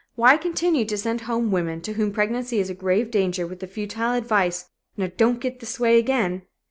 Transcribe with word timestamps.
Why 0.15 0.35
continue 0.35 0.83
to 0.85 0.97
send 0.97 1.21
home 1.21 1.51
women 1.51 1.81
to 1.81 1.93
whom 1.93 2.11
pregnancy 2.11 2.57
is 2.57 2.71
a 2.71 2.73
grave 2.73 3.11
danger 3.11 3.45
with 3.45 3.59
the 3.59 3.67
futile 3.67 4.13
advice: 4.15 4.67
"Now 4.97 5.11
don't 5.15 5.39
get 5.39 5.59
this 5.59 5.79
way 5.79 5.99
again!" 5.99 6.41